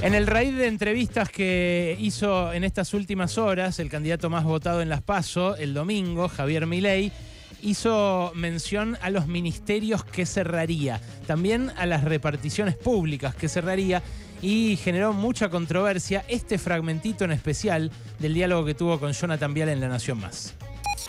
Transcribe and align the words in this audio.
En 0.00 0.14
el 0.14 0.28
raíz 0.28 0.56
de 0.56 0.68
entrevistas 0.68 1.28
que 1.28 1.96
hizo 1.98 2.52
en 2.52 2.62
estas 2.62 2.94
últimas 2.94 3.36
horas 3.36 3.80
el 3.80 3.90
candidato 3.90 4.30
más 4.30 4.44
votado 4.44 4.80
en 4.80 4.88
Las 4.88 5.02
PASO, 5.02 5.56
el 5.56 5.74
domingo, 5.74 6.28
Javier 6.28 6.66
Milei, 6.66 7.10
hizo 7.62 8.30
mención 8.36 8.96
a 9.02 9.10
los 9.10 9.26
ministerios 9.26 10.04
que 10.04 10.24
cerraría, 10.24 11.00
también 11.26 11.72
a 11.76 11.84
las 11.84 12.04
reparticiones 12.04 12.76
públicas 12.76 13.34
que 13.34 13.48
cerraría 13.48 14.00
y 14.40 14.76
generó 14.76 15.12
mucha 15.12 15.48
controversia 15.48 16.24
este 16.28 16.58
fragmentito 16.58 17.24
en 17.24 17.32
especial 17.32 17.90
del 18.20 18.34
diálogo 18.34 18.64
que 18.64 18.74
tuvo 18.74 19.00
con 19.00 19.12
Jonathan 19.12 19.52
Vial 19.52 19.68
en 19.70 19.80
La 19.80 19.88
Nación 19.88 20.20
Más. 20.20 20.54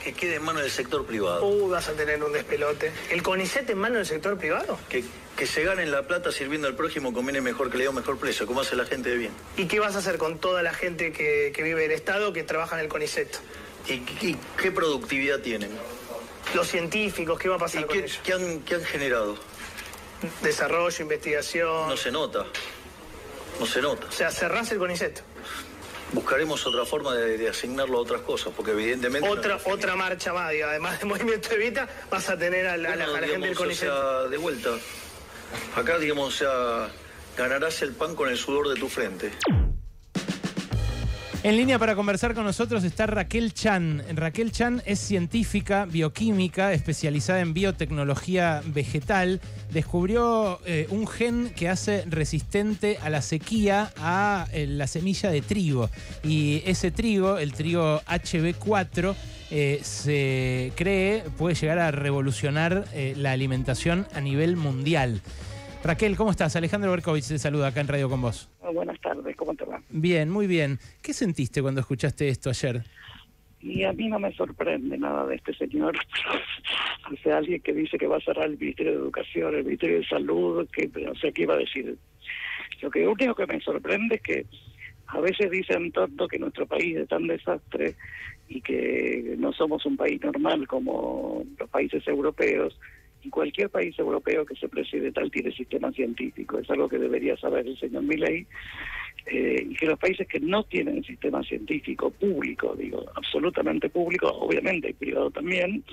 Que 0.04 0.14
quede 0.14 0.36
en 0.36 0.44
manos 0.44 0.62
del 0.62 0.72
sector 0.72 1.06
privado. 1.06 1.46
Uh, 1.46 1.70
vas 1.70 1.90
a 1.90 1.94
tener 1.94 2.24
un 2.24 2.32
despelote. 2.32 2.92
¿El 3.10 3.22
CONICET 3.22 3.70
en 3.70 3.78
manos 3.78 3.98
del 3.98 4.06
sector 4.06 4.38
privado? 4.38 4.80
Que, 4.88 5.04
que 5.36 5.46
se 5.46 5.64
ganen 5.64 5.92
la 5.92 6.04
plata 6.08 6.32
sirviendo 6.32 6.68
al 6.68 6.76
prójimo 6.76 7.14
conviene 7.14 7.42
mejor 7.42 7.70
que 7.70 7.78
le 7.78 7.84
dé 7.84 7.90
un 7.90 7.96
mejor 7.96 8.18
precio, 8.18 8.48
como 8.48 8.62
hace 8.62 8.76
la 8.78 8.86
gente 8.86 9.10
de 9.10 9.18
bien. 9.18 9.32
¿Y 9.58 9.66
qué 9.66 9.80
vas 9.80 9.96
a 9.96 10.00
hacer 10.00 10.18
con 10.18 10.40
toda 10.40 10.64
la 10.64 10.74
gente 10.74 11.12
que, 11.12 11.52
que 11.54 11.64
vive 11.64 11.84
en 11.84 11.92
el 11.92 11.98
Estado 11.98 12.32
que 12.32 12.44
trabaja 12.44 12.76
en 12.78 12.84
el 12.86 12.88
CONICET? 12.88 13.40
¿Y, 13.88 13.94
y 14.26 14.38
qué 14.62 14.72
productividad 14.72 15.40
tienen? 15.40 15.72
Los 16.54 16.68
científicos, 16.68 17.38
¿qué 17.38 17.50
va 17.50 17.58
a 17.58 17.60
pasar 17.60 17.82
¿Y 17.82 17.86
con 17.86 17.94
qué, 17.94 18.00
ellos? 18.06 18.20
qué 18.24 18.34
han, 18.34 18.60
qué 18.62 18.76
han 18.76 18.84
generado? 18.84 19.38
Desarrollo, 20.42 21.02
investigación. 21.04 21.90
No 21.90 21.98
se 21.98 22.12
nota. 22.12 22.46
No 23.60 23.66
se 23.66 23.82
nota. 23.82 24.08
O 24.08 24.12
sea, 24.12 24.32
cerrás 24.32 24.72
el 24.72 24.78
CONICET. 24.80 25.24
Buscaremos 26.14 26.66
otra 26.66 26.86
forma 26.86 27.14
de, 27.14 27.38
de 27.38 27.50
asignarlo 27.50 28.00
a 28.00 28.02
otras 28.02 28.22
cosas, 28.22 28.52
porque 28.56 28.72
evidentemente... 28.72 29.28
no- 29.28 29.34
Otra, 29.34 29.60
otra 29.66 29.96
marcha 29.96 30.34
más, 30.34 30.48
además 30.66 31.00
del 31.00 31.08
movimiento 31.10 31.52
Evita, 31.54 31.88
vas 32.10 32.30
a 32.30 32.38
tener 32.38 32.66
a 32.68 32.78
la, 32.78 32.94
a 32.94 32.96
la- 32.96 33.06
Bueno, 33.06 33.18
a 33.18 33.22
la 33.22 33.28
gente 33.28 33.48
del 33.48 33.56
o 33.56 33.60
CONICET. 33.60 33.90
sea, 33.90 34.24
de 34.24 34.38
vuelta. 34.38 34.70
Acá, 35.76 35.98
digamos, 36.00 36.28
o 36.34 36.38
sea, 36.38 36.90
ganarás 37.38 37.82
el 37.84 37.94
pan 37.94 38.16
con 38.16 38.30
el 38.30 38.38
sudor 38.38 38.70
de 38.70 38.76
tu 38.76 38.90
frente. 38.90 39.32
En 41.42 41.56
línea 41.56 41.80
para 41.80 41.96
conversar 41.96 42.34
con 42.34 42.44
nosotros 42.44 42.84
está 42.84 43.08
Raquel 43.08 43.54
Chan. 43.54 44.04
Raquel 44.14 44.52
Chan 44.52 44.84
es 44.86 45.00
científica 45.00 45.86
bioquímica 45.86 46.74
especializada 46.74 47.40
en 47.40 47.54
biotecnología 47.54 48.62
vegetal. 48.66 49.40
Descubrió 49.72 50.60
eh, 50.66 50.88
un 50.90 51.08
gen 51.08 51.54
que 51.56 51.70
hace 51.70 52.04
resistente 52.08 52.98
a 53.02 53.10
la 53.10 53.22
sequía 53.22 53.94
a 53.96 54.48
eh, 54.52 54.68
la 54.68 54.86
semilla 54.86 55.32
de 55.32 55.42
trigo. 55.42 55.90
Y 56.26 56.62
ese 56.66 56.92
trigo, 56.92 57.38
el 57.38 57.54
trigo 57.54 58.02
HB4, 58.02 59.16
eh, 59.52 59.80
se 59.82 60.74
cree 60.76 61.24
puede 61.38 61.56
llegar 61.56 61.80
a 61.80 61.92
revolucionar 61.92 62.84
la 63.16 63.32
alimentación 63.32 64.08
a 64.14 64.20
nivel 64.20 64.58
mundial. 64.58 65.22
Raquel, 65.84 66.18
¿cómo 66.18 66.32
estás? 66.32 66.56
Alejandro 66.56 66.92
Berkovich 66.92 67.28
te 67.28 67.40
saluda 67.40 67.68
acá 67.68 67.80
en 67.82 67.88
Radio 67.88 68.10
con 68.10 68.22
vos. 68.22 68.50
Ah, 68.62 68.70
Buenas 68.70 69.00
tardes, 69.00 69.36
¿cómo 69.38 69.56
te 69.56 69.64
va? 69.66 69.82
Bien, 69.90 70.30
muy 70.30 70.46
bien. 70.46 70.78
¿Qué 71.02 71.14
sentiste 71.14 71.62
cuando 71.62 71.80
escuchaste 71.80 72.28
esto 72.28 72.50
ayer? 72.50 72.84
Y 73.62 73.84
a 73.84 73.94
mí 73.94 74.08
no 74.08 74.20
me 74.20 74.34
sorprende 74.34 74.98
nada 74.98 75.26
de 75.26 75.36
este 75.36 75.54
señor. 75.54 75.98
O 77.12 77.16
sea, 77.24 77.38
alguien 77.38 77.60
que 77.62 77.74
dice 77.74 77.98
que 77.98 78.06
va 78.06 78.18
a 78.18 78.22
cerrar 78.22 78.46
el 78.46 78.60
Ministerio 78.60 78.92
de 78.92 79.00
Educación, 79.00 79.56
el 79.56 79.66
Ministerio 79.66 79.98
de 79.98 80.06
Salud, 80.06 80.70
que 80.72 80.88
no 80.88 81.16
sé 81.16 81.32
qué 81.32 81.42
iba 81.42 81.56
a 81.56 81.58
decir. 81.58 81.98
Lo 82.84 82.92
que 82.92 83.08
único 83.08 83.34
que 83.34 83.48
me 83.48 83.60
sorprende 83.62 84.16
es 84.16 84.22
que 84.22 84.46
a 85.08 85.20
veces 85.20 85.50
dicen 85.50 85.92
tanto 85.92 86.28
que 86.28 86.38
nuestro 86.38 86.68
país 86.68 86.98
es 86.98 87.08
tan 87.08 87.26
desastre 87.26 87.96
y 88.48 88.62
que 88.62 89.36
no 89.40 89.52
somos 89.54 89.84
un 89.88 89.98
país 89.98 90.22
normal 90.22 90.68
como 90.68 91.44
los 91.58 91.70
países 91.72 92.08
europeos. 92.08 92.80
Y 93.24 93.30
cualquier 93.30 93.70
país 93.70 93.98
europeo 94.00 94.46
que 94.46 94.56
se 94.56 94.70
preside 94.70 95.12
tal 95.12 95.30
tiene 95.30 95.52
sistema 95.52 95.92
científico. 95.92 96.60
Es 96.60 96.70
algo 96.70 96.88
que 96.88 96.98
debería 96.98 97.36
saber 97.38 97.68
el 97.68 97.78
señor 97.78 98.04
Milley. 98.04 98.48
Eh, 99.26 99.68
y 99.70 99.76
que 99.76 99.86
los 99.86 100.00
países 100.00 100.28
que 100.28 100.40
no 100.40 100.64
tienen 100.64 101.04
sistema 101.04 101.44
científico 101.44 102.10
público, 102.10 102.76
digo, 102.76 103.06
absolutamente 103.16 103.90
público, 103.90 104.28
obviamente 104.28 104.90
y 104.90 104.94
privado 104.94 105.30
también, 105.30 105.84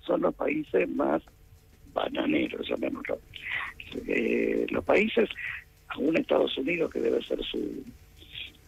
son 0.00 0.22
los 0.22 0.34
países 0.34 0.88
más 0.88 1.22
bananeros, 1.92 2.66
llamémoslo. 2.68 3.18
Eh, 4.06 4.66
los 4.70 4.84
países, 4.84 5.28
aún 5.88 6.16
Estados 6.16 6.56
Unidos, 6.56 6.90
que 6.92 7.00
debe 7.00 7.22
ser 7.22 7.42
su, 7.44 7.84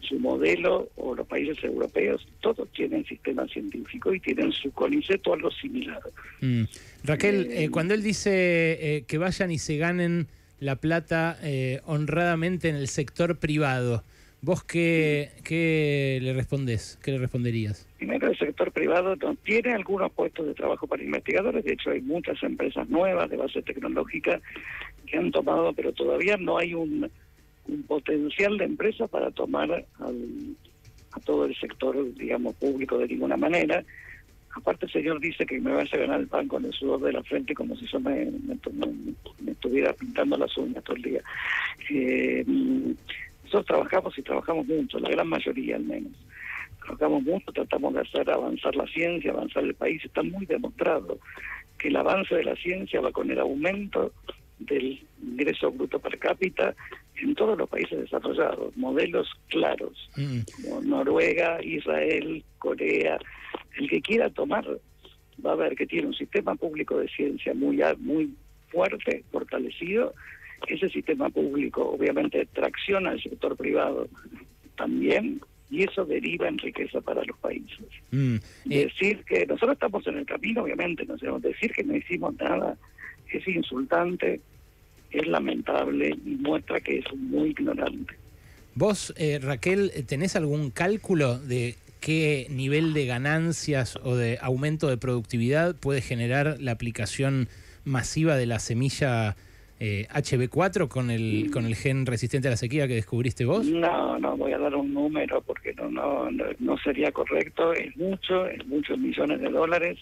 su 0.01 0.19
modelo, 0.19 0.89
o 0.97 1.15
los 1.15 1.27
países 1.27 1.63
europeos, 1.63 2.27
todos 2.41 2.69
tienen 2.73 3.05
sistema 3.05 3.47
científico 3.47 4.13
y 4.15 4.21
tienen 4.21 4.53
su 4.53 4.71
CONICET 4.73 5.27
o 5.27 5.35
algo 5.35 5.51
similar. 5.51 6.01
Mm. 6.41 6.65
Raquel, 7.05 7.47
Eh, 7.51 7.65
eh, 7.65 7.71
cuando 7.71 7.95
él 7.95 8.03
dice 8.03 8.97
eh, 8.97 9.05
que 9.07 9.19
vayan 9.19 9.51
y 9.51 9.59
se 9.59 9.77
ganen 9.77 10.27
la 10.59 10.77
plata 10.77 11.39
eh, 11.43 11.81
honradamente 11.87 12.69
en 12.69 12.77
el 12.77 12.89
sector 12.89 13.39
privado, 13.39 14.05
¿vos 14.43 14.63
qué, 14.63 15.31
qué 15.45 16.19
le 16.23 16.33
respondés? 16.35 16.99
¿Qué 17.03 17.13
le 17.13 17.19
responderías? 17.19 17.87
Primero, 17.97 18.29
el 18.29 18.39
sector 18.39 18.71
privado 18.73 19.17
no 19.17 19.35
tiene 19.37 19.73
algunos 19.73 20.13
puestos 20.13 20.47
de 20.47 20.55
trabajo 20.55 20.87
para 20.87 21.03
investigadores. 21.03 21.65
De 21.65 21.73
hecho, 21.73 21.91
hay 21.91 22.03
muchas 22.03 22.43
empresas 22.43 22.89
nuevas 22.89 23.29
de 23.31 23.37
base 23.37 23.63
tecnológica 23.63 24.41
que 25.07 25.17
han 25.19 25.31
tomado, 25.31 25.73
pero 25.73 25.93
todavía 25.93 26.37
no 26.37 26.59
hay 26.59 26.75
un, 26.75 27.11
un 27.73 27.83
potencial 27.85 28.57
de 28.59 28.65
empresa 28.65 29.07
para 29.07 29.31
tomar 29.31 29.71
al- 29.99 30.57
a 31.13 31.21
todo 31.21 31.45
el 31.45 31.55
sector, 31.57 31.97
digamos, 32.15 32.55
público 32.57 32.99
de 32.99 33.09
ninguna 33.09 33.37
manera. 33.37 33.85
Aparte, 34.55 34.87
el 34.87 34.93
señor 34.93 35.21
dice 35.21 35.47
que 35.47 35.61
me 35.61 35.73
vas 35.73 35.93
a 35.93 35.97
ganar 35.97 36.21
el 36.21 36.27
pan 36.29 36.49
con 36.49 36.65
el 36.65 36.73
sudor 36.73 37.01
de 37.03 37.13
la 37.13 37.23
frente 37.23 37.55
como 37.55 37.77
si 37.77 37.87
yo 37.87 38.01
me, 38.01 38.27
me 38.27 38.57
tu- 38.57 38.73
me- 38.73 39.15
me 39.41 39.53
estuviera 39.53 39.93
pintando 39.93 40.37
las 40.37 40.57
uñas 40.59 40.83
todo 40.85 40.97
el 40.97 41.03
día. 41.03 41.23
Eh, 41.89 42.45
nosotros 43.45 43.67
trabajamos 43.67 44.17
y 44.19 44.23
trabajamos 44.23 44.67
mucho, 44.67 44.99
la 44.99 45.11
gran 45.11 45.29
mayoría 45.29 45.77
al 45.77 45.85
menos 45.85 46.13
trabajamos 46.83 47.23
mucho, 47.23 47.53
tratamos 47.53 47.95
de 47.95 48.01
hacer 48.01 48.31
avanzar 48.31 48.75
la 48.75 48.87
ciencia, 48.87 49.31
avanzar 49.33 49.63
el 49.65 49.75
país. 49.75 50.05
Está 50.05 50.23
muy 50.23 50.47
demostrado 50.47 51.19
que 51.79 51.89
el 51.89 51.97
avance 51.97 52.35
de 52.35 52.43
la 52.45 52.57
ciencia 52.57 53.01
va 53.01 53.13
con 53.13 53.31
el 53.31 53.39
aumento 53.39 54.13
del 54.61 55.01
ingreso 55.23 55.71
bruto 55.71 55.99
per 55.99 56.19
cápita 56.19 56.75
en 57.17 57.35
todos 57.35 57.57
los 57.59 57.69
países 57.69 57.99
desarrollados, 57.99 58.77
modelos 58.77 59.29
claros, 59.49 60.09
Mm. 60.17 60.41
como 60.63 60.81
Noruega, 60.83 61.63
Israel, 61.63 62.43
Corea. 62.59 63.19
El 63.77 63.89
que 63.89 64.01
quiera 64.01 64.31
tomar 64.31 64.67
va 65.45 65.53
a 65.53 65.57
ver 65.57 65.75
que 65.75 65.87
tiene 65.87 66.09
un 66.09 66.15
sistema 66.15 66.55
público 66.55 66.99
de 66.99 67.09
ciencia 67.09 67.55
muy, 67.55 67.83
muy 67.99 68.31
fuerte, 68.69 69.25
fortalecido. 69.33 70.15
Ese 70.67 70.89
sistema 70.89 71.29
público 71.31 71.91
obviamente 71.91 72.47
tracciona 72.53 73.11
al 73.11 73.23
sector 73.23 73.57
privado 73.57 74.09
también 74.77 75.41
y 75.71 75.85
eso 75.85 76.05
deriva 76.05 76.49
en 76.49 76.59
riqueza 76.59 77.01
para 77.01 77.25
los 77.25 77.39
países. 77.39 77.87
Mm. 78.11 78.37
Decir 78.65 79.25
que 79.25 79.47
nosotros 79.47 79.73
estamos 79.73 80.07
en 80.07 80.19
el 80.19 80.27
camino, 80.27 80.63
obviamente, 80.63 81.05
no 81.07 81.17
sabemos 81.19 81.43
decir 81.43 81.73
que 81.73 81.85
no 81.85 81.97
hicimos 81.97 82.35
nada 82.37 82.77
es 83.39 83.49
insultante, 83.49 84.41
es 85.11 85.27
lamentable 85.27 86.17
y 86.25 86.37
muestra 86.37 86.81
que 86.81 86.99
es 86.99 87.05
muy 87.15 87.51
ignorante. 87.51 88.15
¿Vos, 88.75 89.13
eh, 89.17 89.39
Raquel, 89.43 89.93
tenés 90.07 90.37
algún 90.37 90.71
cálculo 90.71 91.39
de 91.39 91.75
qué 92.01 92.47
nivel 92.51 92.95
de 92.95 93.07
ganancias 93.07 93.99
o 94.03 94.17
de 94.17 94.39
aumento 94.41 94.89
de 94.89 94.97
productividad 94.97 95.75
puede 95.77 96.01
generar 96.01 96.57
la 96.61 96.73
aplicación 96.73 97.49
masiva 97.85 98.37
de 98.37 98.47
la 98.47 98.59
semilla 98.59 99.37
eh, 99.81 100.07
HB4 100.11 100.89
con 100.89 101.11
el, 101.11 101.51
con 101.51 101.65
el 101.65 101.75
gen 101.75 102.05
resistente 102.07 102.49
a 102.49 102.53
la 102.53 102.57
sequía 102.57 102.87
que 102.87 102.95
descubriste 102.95 103.45
vos? 103.45 103.67
No, 103.67 104.19
no 104.19 104.37
voy 104.37 104.53
a 104.53 104.59
dar 104.59 104.75
un 104.75 104.93
número 104.93 105.41
porque 105.41 105.73
no, 105.75 105.91
no, 105.91 106.31
no, 106.31 106.45
no 106.59 106.79
sería 106.79 107.11
correcto. 107.13 107.73
Es 107.73 107.97
mucho, 107.97 108.47
es 108.47 108.65
muchos 108.67 108.99
millones 108.99 109.41
de 109.41 109.49
dólares, 109.49 109.99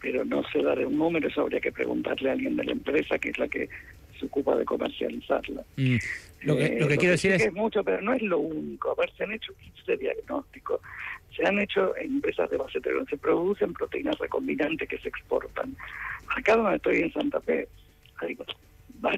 pero 0.00 0.24
no 0.24 0.42
sé 0.50 0.62
dar 0.62 0.84
un 0.86 0.96
número. 0.98 1.28
Eso 1.28 1.42
habría 1.42 1.60
que 1.60 1.72
preguntarle 1.72 2.30
a 2.30 2.32
alguien 2.32 2.56
de 2.56 2.64
la 2.64 2.72
empresa 2.72 3.18
que 3.18 3.30
es 3.30 3.38
la 3.38 3.48
que 3.48 3.68
se 4.18 4.26
ocupa 4.26 4.56
de 4.56 4.64
comercializarla. 4.64 5.62
Mm. 5.76 5.96
Lo 6.42 6.56
que, 6.56 6.64
Eh, 6.66 6.76
lo 6.80 6.88
que 6.88 6.96
quiero 6.96 7.12
decir 7.12 7.32
es... 7.32 7.42
es 7.46 7.52
mucho, 7.52 7.82
pero 7.84 8.00
no 8.02 8.12
es 8.14 8.22
lo 8.22 8.38
único. 8.38 8.92
A 8.92 8.94
ver, 9.00 9.10
se 9.16 9.24
han 9.24 9.32
hecho 9.32 9.52
15 9.54 9.96
diagnósticos. 9.96 10.80
Se 11.36 11.46
han 11.46 11.58
hecho 11.58 11.94
en 11.96 12.12
empresas 12.16 12.48
de 12.50 12.56
base 12.56 12.80
tecnológica. 12.80 13.16
Se 13.16 13.22
producen 13.22 13.72
proteínas 13.74 14.18
recombinantes 14.18 14.88
que 14.88 14.98
se 14.98 15.08
exportan. 15.08 15.76
Acá 16.34 16.56
donde 16.56 16.76
estoy 16.76 17.00
en 17.02 17.12
Santa 17.12 17.40
Fe, 17.42 17.68
hay 18.18 18.34
va- 19.04 19.12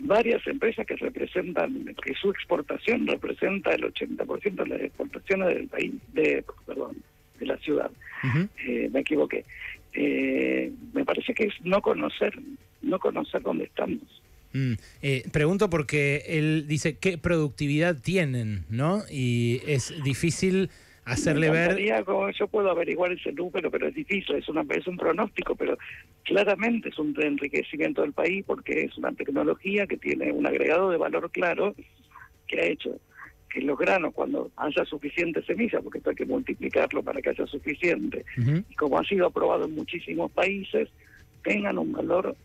varias 0.00 0.46
empresas 0.46 0.86
que 0.86 0.96
representan, 0.96 1.94
que 2.02 2.14
su 2.14 2.30
exportación 2.30 3.06
representa 3.06 3.72
el 3.74 3.82
80% 3.92 4.62
de 4.64 4.66
las 4.68 4.80
exportaciones 4.80 5.48
del 5.48 5.68
país, 5.68 5.92
de, 6.14 6.44
perdón, 6.66 6.96
de 7.38 7.46
la 7.46 7.56
ciudad. 7.58 7.90
Eh, 8.66 8.88
me 8.92 9.00
equivoqué. 9.00 9.44
Eh, 9.92 10.72
me 10.92 11.04
parece 11.04 11.34
que 11.34 11.44
es 11.44 11.54
no 11.64 11.80
conocer, 11.80 12.34
no 12.82 12.98
conocer 12.98 13.42
dónde 13.42 13.64
estamos. 13.64 14.22
Mm, 14.52 14.72
eh, 15.02 15.24
pregunto 15.32 15.68
porque 15.68 16.24
él 16.26 16.66
dice 16.66 16.96
qué 16.98 17.18
productividad 17.18 18.00
tienen, 18.00 18.64
¿no? 18.70 19.02
Y 19.10 19.60
es 19.66 19.92
difícil 20.04 20.70
hacerle 21.04 21.50
ver... 21.50 22.04
como 22.04 22.30
yo 22.30 22.46
puedo 22.48 22.70
averiguar 22.70 23.12
ese 23.12 23.32
número, 23.32 23.70
pero 23.70 23.88
es 23.88 23.94
difícil, 23.94 24.36
es, 24.36 24.48
una, 24.48 24.64
es 24.70 24.86
un 24.86 24.96
pronóstico, 24.96 25.56
pero 25.56 25.78
claramente 26.24 26.90
es 26.90 26.98
un 26.98 27.14
enriquecimiento 27.20 28.02
del 28.02 28.12
país 28.12 28.44
porque 28.46 28.82
es 28.84 28.96
una 28.98 29.12
tecnología 29.12 29.86
que 29.86 29.96
tiene 29.96 30.32
un 30.32 30.46
agregado 30.46 30.90
de 30.90 30.98
valor 30.98 31.30
claro 31.30 31.74
que 32.46 32.60
ha 32.60 32.66
hecho 32.66 32.98
que 33.58 33.66
los 33.66 33.78
granos, 33.78 34.14
cuando 34.14 34.50
haya 34.56 34.84
suficiente 34.84 35.42
semilla, 35.42 35.80
porque 35.80 35.98
esto 35.98 36.10
hay 36.10 36.16
que 36.16 36.26
multiplicarlo 36.26 37.02
para 37.02 37.20
que 37.20 37.30
haya 37.30 37.46
suficiente, 37.46 38.24
y 38.68 38.74
como 38.74 38.98
ha 38.98 39.04
sido 39.04 39.26
aprobado 39.26 39.64
en 39.64 39.74
muchísimos 39.74 40.30
países, 40.32 40.88
tengan 41.42 41.78
un 41.78 41.92
valor 41.92 42.36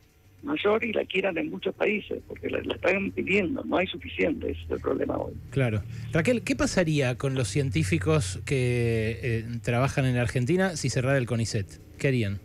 mayor 0.42 0.83
y 0.83 0.92
la 0.92 1.06
quieran 1.06 1.38
en 1.38 1.50
muchos 1.50 1.74
países, 1.75 2.21
porque 2.27 2.50
la, 2.50 2.62
la 2.63 2.75
están 2.75 3.12
pidiendo, 3.12 3.63
no 3.63 3.77
hay 3.77 3.88
suficiente, 3.88 4.51
ese 4.51 4.62
es 4.63 4.71
el 4.71 4.80
problema 4.80 5.18
hoy. 5.18 5.33
Claro. 5.51 5.83
Raquel, 6.12 6.42
¿qué 6.44 6.56
pasaría 6.56 7.18
con 7.18 7.36
los 7.36 7.48
científicos 7.48 8.42
que 8.45 9.19
eh, 9.21 9.45
trabajan 9.63 10.06
en 10.06 10.18
Argentina 10.18 10.75
si 10.75 10.89
cerrara 10.89 11.18
el 11.18 11.25
CONICET? 11.25 11.80
¿Qué 11.98 12.07
harían? 12.10 12.39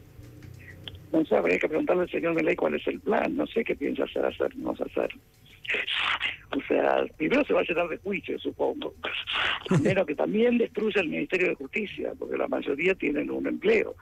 No 1.12 1.24
sé, 1.24 1.34
habría 1.34 1.58
que 1.58 1.68
preguntarle 1.68 2.02
al 2.02 2.10
señor 2.10 2.34
Meley 2.34 2.54
cuál 2.54 2.74
es 2.74 2.86
el 2.86 3.00
plan, 3.00 3.34
no 3.34 3.46
sé 3.46 3.64
qué 3.64 3.74
piensa 3.74 4.04
hacer, 4.04 4.26
hacer, 4.26 4.54
no 4.56 4.72
hacer. 4.72 5.10
O 6.50 6.60
sea, 6.66 7.04
primero 7.16 7.44
se 7.44 7.52
va 7.52 7.60
a 7.60 7.64
llenar 7.64 7.88
de 7.88 7.98
juicio, 7.98 8.38
supongo. 8.38 8.94
Primero 9.68 10.06
que 10.06 10.14
también 10.14 10.56
destruya 10.58 11.02
el 11.02 11.08
Ministerio 11.08 11.48
de 11.48 11.54
Justicia, 11.56 12.12
porque 12.18 12.38
la 12.38 12.48
mayoría 12.48 12.94
tienen 12.94 13.30
un 13.30 13.46
empleo. 13.46 13.94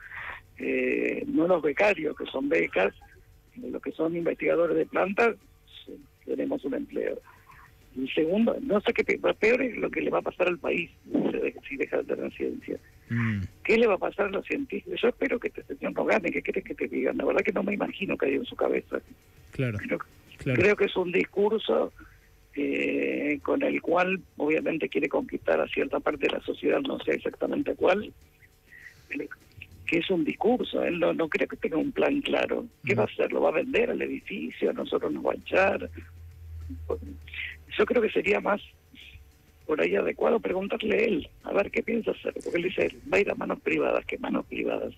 Eh, 0.58 1.24
no 1.26 1.46
los 1.48 1.60
becarios, 1.62 2.16
que 2.16 2.24
son 2.26 2.48
becas, 2.48 2.94
los 3.56 3.82
que 3.82 3.90
son 3.92 4.16
investigadores 4.16 4.76
de 4.76 4.86
plantas, 4.86 5.34
sí, 5.84 5.92
tenemos 6.24 6.64
un 6.64 6.74
empleo. 6.74 7.18
Y 7.96 8.06
segundo, 8.10 8.56
no 8.60 8.80
sé 8.80 8.92
qué 8.92 9.02
pe- 9.04 9.18
peor 9.18 9.62
es 9.62 9.76
lo 9.78 9.90
que 9.90 10.02
le 10.02 10.10
va 10.10 10.18
a 10.18 10.22
pasar 10.22 10.46
al 10.48 10.58
país 10.58 10.90
si 11.04 11.10
de- 11.10 11.54
si 11.68 11.76
deja 11.76 11.96
de 11.98 12.04
tener 12.14 12.32
ciencia. 12.32 12.78
Mm, 13.10 13.40
¿Qué 13.64 13.76
le 13.78 13.86
va 13.86 13.94
a 13.94 13.98
pasar 13.98 14.26
a 14.26 14.30
los 14.30 14.46
científicos? 14.46 15.00
Yo 15.00 15.08
espero 15.08 15.38
que 15.40 15.48
este 15.48 15.62
señor 15.64 15.94
no 15.94 16.04
gane, 16.04 16.30
¿qué 16.30 16.42
querés 16.42 16.62
que 16.64 16.74
te 16.74 16.86
digan? 16.88 17.16
La 17.16 17.24
verdad 17.24 17.40
que 17.42 17.52
no 17.52 17.62
me 17.62 17.74
imagino 17.74 18.16
que 18.16 18.26
hay 18.26 18.34
en 18.34 18.44
su 18.44 18.54
cabeza. 18.54 19.00
claro, 19.50 19.78
Creo, 19.78 19.98
claro. 20.38 20.60
creo 20.62 20.76
que 20.76 20.84
es 20.84 20.96
un 20.96 21.10
discurso 21.10 21.92
eh, 22.56 23.38
con 23.42 23.62
el 23.62 23.80
cual 23.82 24.20
obviamente 24.36 24.88
quiere 24.88 25.08
conquistar 25.08 25.60
a 25.60 25.68
cierta 25.68 26.00
parte 26.00 26.26
de 26.26 26.32
la 26.32 26.40
sociedad, 26.40 26.80
no 26.80 26.98
sé 27.00 27.12
exactamente 27.12 27.74
cuál, 27.74 28.12
que 29.86 29.98
es 29.98 30.10
un 30.10 30.24
discurso, 30.24 30.82
él 30.82 30.98
no, 30.98 31.12
no 31.12 31.28
creo 31.28 31.46
que 31.46 31.56
tenga 31.56 31.76
un 31.76 31.92
plan 31.92 32.20
claro. 32.22 32.66
¿Qué 32.84 32.94
va 32.94 33.04
a 33.04 33.06
hacer? 33.06 33.30
¿Lo 33.32 33.40
va 33.40 33.50
a 33.50 33.52
vender 33.52 33.90
al 33.90 34.02
edificio? 34.02 34.70
¿A 34.70 34.72
nosotros 34.72 35.12
nos 35.12 35.24
va 35.24 35.32
a 35.32 35.36
echar? 35.36 35.90
Yo 37.78 37.86
creo 37.86 38.02
que 38.02 38.10
sería 38.10 38.40
más 38.40 38.60
por 39.66 39.80
ahí 39.80 39.94
adecuado 39.96 40.38
preguntarle 40.40 40.96
a 40.96 41.00
él, 41.00 41.28
a 41.42 41.52
ver 41.52 41.70
qué 41.70 41.82
piensa 41.82 42.12
hacer, 42.12 42.32
porque 42.34 42.56
él 42.56 42.62
dice, 42.64 42.88
va 43.12 43.18
a 43.18 43.20
ir 43.20 43.30
a 43.30 43.34
manos 43.34 43.60
privadas, 43.60 44.04
¿qué 44.06 44.16
manos 44.18 44.46
privadas? 44.46 44.94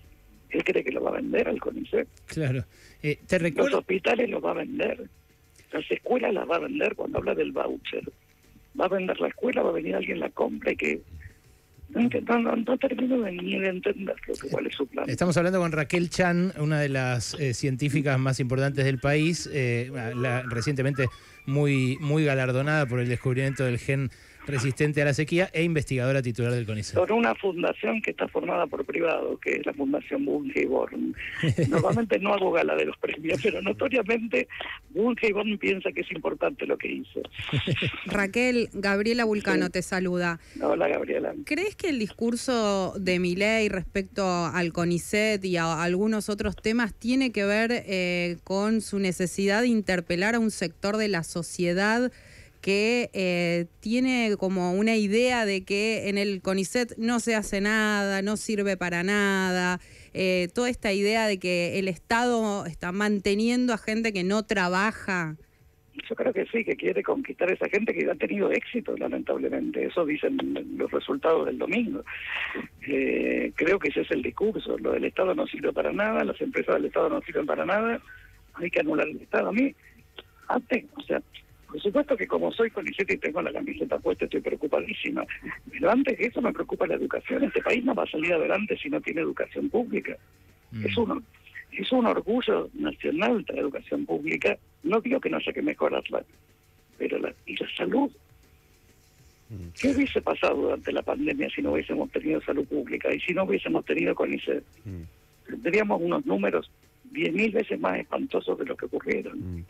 Él 0.51 0.63
cree 0.63 0.83
que 0.83 0.91
lo 0.91 1.03
va 1.03 1.09
a 1.11 1.13
vender 1.13 1.47
al 1.47 1.59
CONICET. 1.59 2.07
Claro. 2.27 2.63
Eh, 3.03 3.19
¿Te 3.27 3.35
Los 3.37 3.43
recuerdo? 3.43 3.79
hospitales 3.79 4.29
los 4.29 4.43
va 4.43 4.51
a 4.51 4.55
vender. 4.55 5.07
Las 5.71 5.89
escuelas 5.91 6.33
las 6.33 6.49
va 6.49 6.55
a 6.55 6.59
vender 6.59 6.95
cuando 6.95 7.19
habla 7.19 7.35
del 7.35 7.51
voucher. 7.51 8.03
Va 8.79 8.85
a 8.85 8.89
vender 8.89 9.19
la 9.19 9.27
escuela, 9.27 9.61
va 9.61 9.69
a 9.69 9.73
venir 9.73 9.95
alguien 9.95 10.19
la 10.19 10.29
compra 10.29 10.71
y 10.71 10.75
que... 10.75 11.01
No, 11.89 12.01
no, 12.01 12.39
no, 12.39 12.55
no 12.55 12.77
termino 12.77 13.19
de 13.21 13.31
ni 13.31 13.59
de 13.59 13.69
entender 13.69 14.15
cuál 14.51 14.67
es 14.67 14.75
su 14.75 14.85
plan. 14.85 15.09
Estamos 15.09 15.35
hablando 15.37 15.59
con 15.59 15.71
Raquel 15.71 16.11
Chan, 16.11 16.53
una 16.59 16.79
de 16.79 16.89
las 16.89 17.33
eh, 17.39 17.55
científicas 17.55 18.19
más 18.19 18.39
importantes 18.39 18.85
del 18.85 18.99
país, 18.99 19.49
eh, 19.51 19.91
recientemente 20.49 21.07
muy, 21.47 21.97
muy 21.99 22.25
galardonada 22.25 22.85
por 22.85 22.99
el 22.99 23.09
descubrimiento 23.09 23.65
del 23.65 23.79
gen 23.79 24.11
resistente 24.49 25.01
a 25.01 25.05
la 25.05 25.13
sequía 25.13 25.49
e 25.53 25.63
investigadora 25.63 26.21
titular 26.21 26.51
del 26.51 26.65
CONICET. 26.65 26.95
Por 26.95 27.11
una 27.11 27.35
fundación 27.35 28.01
que 28.01 28.11
está 28.11 28.27
formada 28.27 28.67
por 28.67 28.85
privados, 28.85 29.39
que 29.39 29.57
es 29.57 29.65
la 29.65 29.73
Fundación 29.73 30.25
Bunge 30.25 30.61
y 30.61 30.65
Born. 30.65 31.15
Normalmente 31.69 32.19
no 32.19 32.33
hago 32.33 32.51
gala 32.51 32.75
de 32.75 32.85
los 32.85 32.97
premios, 32.97 33.39
pero 33.41 33.61
notoriamente 33.61 34.47
Bunge 34.89 35.27
y 35.27 35.31
Born 35.31 35.57
piensa 35.57 35.91
que 35.91 36.01
es 36.01 36.11
importante 36.11 36.65
lo 36.65 36.77
que 36.77 36.91
hizo. 36.91 37.21
Raquel, 38.05 38.69
Gabriela 38.73 39.25
Vulcano 39.25 39.65
Sí. 39.67 39.71
te 39.71 39.81
saluda. 39.81 40.39
Hola, 40.61 40.87
Gabriela. 40.87 41.33
¿Crees 41.45 41.75
que 41.75 41.89
el 41.89 41.99
discurso 41.99 42.93
de 42.99 43.19
Milei 43.19 43.69
respecto 43.69 44.25
al 44.45 44.73
CONICET 44.73 45.43
y 45.45 45.57
a 45.57 45.81
algunos 45.83 46.29
otros 46.29 46.55
temas 46.55 46.93
tiene 46.93 47.31
que 47.31 47.45
ver 47.45 47.71
eh, 47.71 48.37
con 48.43 48.81
su 48.81 48.99
necesidad 48.99 49.61
de 49.61 49.67
interpelar 49.67 50.35
a 50.35 50.39
un 50.39 50.51
sector 50.51 50.97
de 50.97 51.07
la 51.07 51.23
sociedad 51.23 52.11
que 52.61 53.09
eh, 53.13 53.65
tiene 53.79 54.35
como 54.37 54.73
una 54.73 54.95
idea 54.95 55.45
de 55.45 55.63
que 55.63 56.09
en 56.09 56.17
el 56.17 56.41
CONICET 56.41 56.97
no 56.97 57.19
se 57.19 57.35
hace 57.35 57.61
nada, 57.61 58.21
no 58.21 58.37
sirve 58.37 58.77
para 58.77 59.03
nada? 59.03 59.79
eh, 60.13 60.47
toda 60.53 60.69
esta 60.69 60.91
idea 60.91 61.27
de 61.27 61.39
que 61.39 61.79
el 61.79 61.87
Estado 61.87 62.65
está 62.65 62.91
manteniendo 62.91 63.73
a 63.73 63.77
gente 63.77 64.13
que 64.13 64.23
no 64.23 64.43
trabaja. 64.43 65.35
Yo 66.09 66.15
creo 66.15 66.33
que 66.33 66.45
sí, 66.45 66.63
que 66.63 66.75
quiere 66.75 67.03
conquistar 67.03 67.49
a 67.49 67.53
esa 67.53 67.67
gente 67.67 67.93
que 67.93 68.09
ha 68.09 68.15
tenido 68.15 68.51
éxito, 68.51 68.95
lamentablemente. 68.97 69.85
Eso 69.85 70.05
dicen 70.05 70.37
los 70.77 70.89
resultados 70.91 71.45
del 71.45 71.57
domingo. 71.57 72.03
Eh, 72.87 73.51
creo 73.55 73.77
que 73.77 73.89
ese 73.89 74.01
es 74.01 74.11
el 74.11 74.21
discurso. 74.21 74.77
Lo 74.77 74.93
del 74.93 75.03
Estado 75.05 75.35
no 75.35 75.45
sirve 75.45 75.73
para 75.73 75.91
nada, 75.91 76.23
las 76.23 76.39
empresas 76.39 76.75
del 76.75 76.85
Estado 76.85 77.09
no 77.09 77.21
sirven 77.21 77.45
para 77.45 77.65
nada. 77.65 78.01
Hay 78.53 78.71
que 78.71 78.79
anular 78.79 79.07
el 79.07 79.21
Estado. 79.21 79.49
A 79.49 79.51
mí, 79.51 79.75
antes, 80.47 80.85
o 80.95 81.01
sea, 81.01 81.21
por 81.69 81.79
supuesto 81.79 82.17
que 82.17 82.27
como 82.27 82.51
soy 82.51 82.71
coniceta 82.71 83.13
y 83.13 83.17
tengo 83.17 83.41
la 83.43 83.53
camiseta 83.53 83.99
puesta, 83.99 84.25
estoy 84.25 84.41
preocupadísima. 84.41 85.23
Pero 85.71 85.91
antes 85.91 86.17
de 86.17 86.25
eso 86.25 86.41
me 86.41 86.51
preocupa 86.51 86.87
la 86.87 86.95
educación. 86.95 87.43
Este 87.43 87.61
país 87.61 87.85
no 87.85 87.93
va 87.93 88.03
a 88.03 88.09
salir 88.09 88.33
adelante 88.33 88.75
si 88.77 88.89
no 88.89 88.99
tiene 88.99 89.21
educación 89.21 89.69
pública. 89.69 90.17
Mm. 90.71 90.85
Es 90.85 90.97
un, 90.97 91.23
es 91.71 91.91
un 91.91 92.07
orgullo 92.07 92.69
nacional 92.73 93.45
la 93.47 93.61
educación 93.61 94.05
pública. 94.07 94.57
No 94.81 94.99
digo 94.99 95.19
que 95.19 95.29
no 95.29 95.37
haya 95.37 95.53
que 95.53 95.61
mejorarla, 95.61 96.23
pero 96.97 97.19
la, 97.19 97.33
y 97.45 97.55
la 97.55 97.67
salud. 97.75 98.09
¿Qué 99.79 99.89
hubiese 99.89 100.21
pasado 100.21 100.55
durante 100.55 100.91
la 100.91 101.01
pandemia 101.01 101.49
si 101.49 101.61
no 101.61 101.71
hubiésemos 101.71 102.11
tenido 102.11 102.39
salud 102.41 102.67
pública 102.67 103.13
y 103.13 103.19
si 103.19 103.33
no 103.33 103.43
hubiésemos 103.43 103.83
tenido 103.85 104.13
CONICET? 104.13 104.63
Tendríamos 105.47 106.01
unos 106.01 106.25
números 106.25 106.69
diez 107.11 107.33
mil 107.33 107.51
veces 107.51 107.79
más 107.79 107.99
espantosos 107.99 108.57
de 108.57 108.65
lo 108.65 108.77
que 108.77 108.85
ocurrieron. 108.85 109.65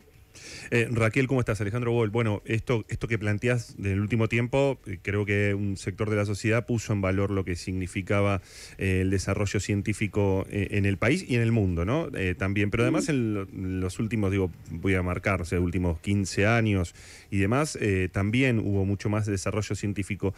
Eh, 0.70 0.88
Raquel, 0.90 1.26
¿cómo 1.26 1.40
estás? 1.40 1.60
Alejandro 1.60 1.92
Boll. 1.92 2.10
Bueno, 2.10 2.42
esto, 2.44 2.84
esto 2.88 3.08
que 3.08 3.18
planteas 3.18 3.74
del 3.78 4.00
último 4.00 4.28
tiempo, 4.28 4.80
eh, 4.86 4.98
creo 5.02 5.24
que 5.24 5.54
un 5.54 5.76
sector 5.76 6.10
de 6.10 6.16
la 6.16 6.24
sociedad 6.26 6.66
puso 6.66 6.92
en 6.92 7.00
valor 7.00 7.30
lo 7.30 7.44
que 7.44 7.56
significaba 7.56 8.42
eh, 8.78 9.00
el 9.02 9.10
desarrollo 9.10 9.60
científico 9.60 10.46
eh, 10.50 10.68
en 10.72 10.84
el 10.86 10.96
país 10.96 11.24
y 11.28 11.34
en 11.36 11.42
el 11.42 11.52
mundo, 11.52 11.84
¿no? 11.84 12.08
También, 12.38 12.70
pero 12.70 12.82
además 12.84 13.08
en, 13.08 13.34
lo- 13.34 13.42
en 13.42 13.80
los 13.80 13.98
últimos, 13.98 14.30
digo, 14.30 14.50
voy 14.70 14.94
a 14.94 15.02
marcar, 15.02 15.40
o 15.42 15.44
sea, 15.44 15.60
últimos 15.60 16.00
15 16.00 16.46
años 16.46 16.94
y 17.30 17.38
demás, 17.38 17.78
también 18.12 18.58
hubo 18.58 18.84
mucho 18.84 19.08
más 19.08 19.26
desarrollo 19.26 19.74
científico. 19.74 20.34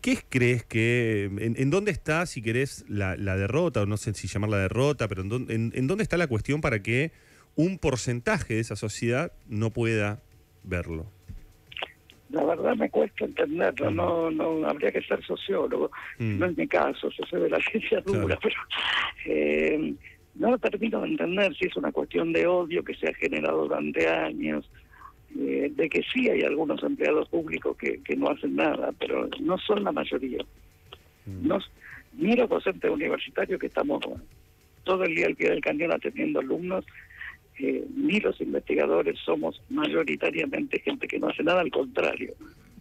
¿Qué 0.00 0.18
crees 0.28 0.64
que, 0.64 1.24
en, 1.24 1.56
en 1.58 1.70
dónde 1.70 1.90
está, 1.90 2.24
si 2.26 2.40
querés, 2.40 2.84
la, 2.88 3.16
la 3.16 3.36
derrota, 3.36 3.82
o 3.82 3.86
no 3.86 3.96
sé 3.96 4.14
si 4.14 4.28
llamarla 4.28 4.58
derrota, 4.58 5.08
pero 5.08 5.22
en, 5.22 5.28
dónde- 5.28 5.54
en- 5.54 5.72
en 5.74 5.86
dónde 5.88 6.04
está 6.04 6.16
la 6.16 6.28
cuestión 6.28 6.60
para 6.60 6.82
que 6.82 7.10
un 7.56 7.78
porcentaje 7.78 8.54
de 8.54 8.60
esa 8.60 8.76
sociedad 8.76 9.32
no 9.48 9.70
pueda 9.70 10.20
verlo? 10.64 11.06
La 12.30 12.44
verdad 12.44 12.76
me 12.76 12.90
cuesta 12.90 13.24
entenderlo, 13.24 13.90
no, 13.90 14.30
no 14.30 14.66
habría 14.68 14.92
que 14.92 15.00
ser 15.02 15.24
sociólogo, 15.24 15.90
Mm. 16.18 16.38
no 16.38 16.46
es 16.46 16.56
mi 16.58 16.68
caso, 16.68 17.08
yo 17.10 17.24
soy 17.28 17.40
de 17.42 17.50
la 17.50 17.58
ciencia 17.70 18.00
dura, 18.02 18.36
Claro. 18.36 18.40
pero 18.42 18.54
eh, 19.26 19.94
no 20.34 20.50
lo 20.50 20.58
termino 20.58 21.00
de 21.00 21.08
entender 21.08 21.54
si 21.56 21.66
es 21.66 21.76
una 21.76 21.90
cuestión 21.90 22.32
de 22.32 22.46
odio 22.46 22.84
que 22.84 22.94
se 22.94 23.08
ha 23.08 23.14
generado 23.14 23.62
durante 23.62 24.06
años, 24.08 24.70
eh, 25.38 25.72
de 25.74 25.88
que 25.88 26.02
sí 26.12 26.28
hay 26.28 26.42
algunos 26.42 26.82
empleados 26.82 27.28
públicos 27.28 27.76
que, 27.78 28.02
que 28.02 28.14
no 28.16 28.28
hacen 28.30 28.56
nada, 28.56 28.92
pero 28.98 29.28
no 29.40 29.56
son 29.58 29.84
la 29.84 29.92
mayoría. 29.92 30.44
No, 31.26 31.58
ni 32.14 32.34
los 32.36 32.48
docentes 32.48 32.90
universitarios 32.90 33.58
que 33.60 33.66
estamos 33.66 34.02
todo 34.84 35.04
el 35.04 35.14
día 35.14 35.26
al 35.26 35.36
pie 35.36 35.50
del 35.50 35.60
cañón 35.60 35.92
atendiendo 35.92 36.40
alumnos, 36.40 36.86
eh, 37.58 37.84
ni 37.96 38.20
los 38.20 38.40
investigadores 38.40 39.18
somos 39.24 39.60
mayoritariamente 39.70 40.80
gente 40.80 41.06
que 41.08 41.18
no 41.18 41.28
hace 41.28 41.42
nada, 41.42 41.60
al 41.60 41.70
contrario. 41.70 42.34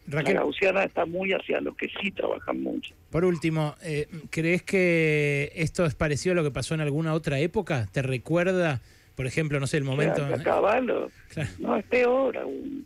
Raquel, 0.08 0.36
La 0.36 0.42
gaussiana 0.42 0.84
está 0.86 1.06
muy 1.06 1.34
hacia 1.34 1.60
los 1.60 1.76
que 1.76 1.90
sí 2.02 2.12
trabajan 2.12 2.62
mucho. 2.64 2.96
por 3.10 3.26
último, 3.26 3.76
eh, 3.84 4.08
¿crees 4.30 4.64
que 4.64 5.52
esto 5.56 5.86
es 5.86 5.96
parecido 5.96 6.32
a 6.32 6.36
lo 6.36 6.44
que 6.44 6.52
pasó 6.52 6.76
en 6.76 6.82
alguna 6.82 7.14
otra 7.14 7.40
época? 7.40 7.88
¿Te 7.92 8.02
recuerda, 8.02 8.82
por 9.16 9.26
ejemplo, 9.26 9.60
no 9.60 9.68
sé, 9.68 9.78
el 9.78 9.84
momento... 9.84 10.24
O 10.24 10.28
sea, 10.28 10.44
caballo, 10.44 11.12
Claro. 11.34 11.50
no, 11.60 11.76
es 11.76 11.86
peor 11.86 12.38
aún. 12.38 12.86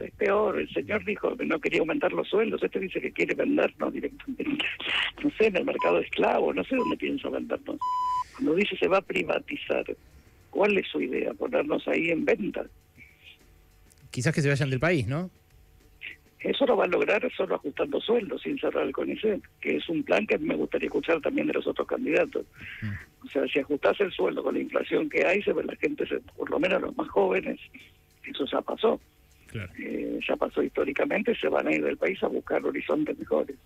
Es 0.00 0.12
peor. 0.12 0.58
El 0.60 0.68
señor 0.72 1.04
dijo 1.04 1.36
que 1.36 1.44
no 1.44 1.58
quería 1.60 1.80
aumentar 1.80 2.12
los 2.12 2.28
sueldos. 2.28 2.62
Este 2.62 2.78
dice 2.78 3.00
que 3.00 3.12
quiere 3.12 3.34
vendernos 3.34 3.92
directamente. 3.92 4.64
No 5.22 5.30
sé, 5.36 5.46
en 5.46 5.56
el 5.56 5.64
mercado 5.64 5.96
de 5.96 6.04
esclavos. 6.04 6.54
No 6.54 6.62
sé 6.62 6.76
dónde 6.76 6.96
piensa 6.96 7.28
vendernos. 7.28 7.76
Cuando 8.36 8.54
dice 8.54 8.76
se 8.76 8.86
va 8.86 8.98
a 8.98 9.02
privatizar, 9.02 9.84
¿cuál 10.50 10.76
es 10.78 10.86
su 10.88 11.00
idea? 11.00 11.32
Ponernos 11.34 11.86
ahí 11.88 12.10
en 12.10 12.24
venta. 12.24 12.64
Quizás 14.10 14.34
que 14.34 14.40
se 14.42 14.48
vayan 14.48 14.70
del 14.70 14.80
país, 14.80 15.06
¿no? 15.06 15.30
Eso 16.40 16.66
lo 16.66 16.76
va 16.76 16.84
a 16.84 16.88
lograr 16.88 17.28
solo 17.36 17.56
ajustando 17.56 18.00
sueldos 18.00 18.42
sin 18.42 18.58
cerrar 18.58 18.86
el 18.86 18.92
CONICET, 18.92 19.42
que 19.60 19.76
es 19.76 19.88
un 19.88 20.04
plan 20.04 20.24
que 20.26 20.38
me 20.38 20.54
gustaría 20.54 20.86
escuchar 20.86 21.20
también 21.20 21.48
de 21.48 21.52
los 21.54 21.66
otros 21.66 21.86
candidatos. 21.88 22.46
O 23.24 23.28
sea, 23.28 23.46
si 23.48 23.58
ajustas 23.58 24.00
el 24.00 24.12
sueldo 24.12 24.42
con 24.44 24.54
la 24.54 24.60
inflación 24.60 25.10
que 25.10 25.26
hay, 25.26 25.42
se 25.42 25.52
ve 25.52 25.64
la 25.64 25.74
gente, 25.76 26.06
se- 26.06 26.20
por 26.36 26.48
lo 26.48 26.60
menos 26.60 26.80
los 26.80 26.96
más 26.96 27.08
jóvenes, 27.08 27.58
eso 28.24 28.44
ya 28.46 28.60
pasó. 28.62 29.00
Claro. 29.48 29.72
Eh, 29.78 30.20
ya 30.28 30.36
pasó 30.36 30.62
históricamente, 30.62 31.34
se 31.34 31.48
van 31.48 31.66
a 31.66 31.72
ir 31.74 31.82
del 31.82 31.96
país 31.96 32.22
a 32.22 32.28
buscar 32.28 32.64
horizontes 32.64 33.18
mejores. 33.18 33.56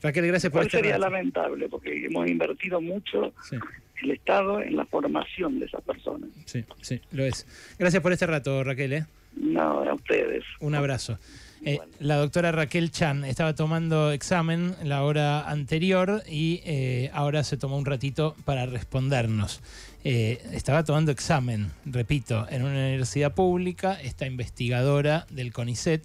Raquel, 0.00 0.26
gracias 0.28 0.52
por 0.52 0.62
este 0.62 0.76
sería 0.76 0.98
lamentable, 0.98 1.68
porque 1.68 2.04
hemos 2.04 2.28
invertido 2.28 2.80
mucho 2.80 3.32
Sí, 3.42 3.56
el 4.02 4.12
Estado 4.12 4.60
en 4.60 4.76
la 4.76 4.84
formación 4.86 5.58
de 5.58 5.66
esas 5.66 5.82
personas. 5.82 6.30
sí, 6.44 6.64
sí, 6.80 7.00
lo 7.12 7.24
es. 7.24 7.46
Gracias 7.78 8.02
por 8.02 8.12
este 8.12 8.26
rato, 8.26 8.62
Raquel. 8.64 8.92
¿eh? 8.92 9.06
No, 9.36 9.82
a 9.82 9.94
ustedes. 9.94 10.44
Un 10.60 10.74
abrazo. 10.74 11.18
Eh, 11.64 11.78
la 12.00 12.16
doctora 12.16 12.52
Raquel 12.52 12.90
Chan 12.90 13.24
estaba 13.24 13.54
tomando 13.54 14.12
examen 14.12 14.74
la 14.84 15.02
hora 15.02 15.48
anterior 15.48 16.22
y 16.28 16.60
eh, 16.64 17.10
ahora 17.12 17.42
se 17.44 17.56
tomó 17.56 17.76
un 17.76 17.86
ratito 17.86 18.36
para 18.44 18.66
respondernos. 18.66 19.60
Eh, 20.04 20.40
estaba 20.52 20.84
tomando 20.84 21.10
examen, 21.10 21.72
repito, 21.84 22.46
en 22.48 22.62
una 22.62 22.74
universidad 22.74 23.34
pública, 23.34 24.00
esta 24.00 24.24
investigadora 24.24 25.26
del 25.30 25.52
CONICET, 25.52 26.04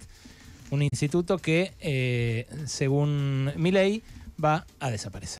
un 0.72 0.82
instituto 0.82 1.38
que, 1.38 1.72
eh, 1.80 2.48
según 2.64 3.52
mi 3.54 3.70
ley, 3.70 4.02
va 4.42 4.66
a 4.80 4.90
desaparecer. 4.90 5.30